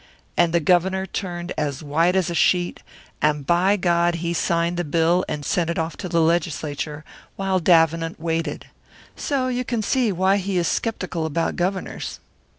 [0.35, 2.81] And the Governor turned as white as a sheet,
[3.21, 7.59] and, by God, he signed the bill and sent it off to the Legislature while
[7.59, 8.65] Davenant waited!
[9.15, 12.19] So you can see why he is sceptical about governors."